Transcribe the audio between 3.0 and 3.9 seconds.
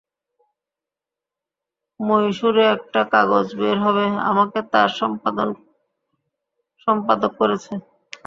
কাগজ বের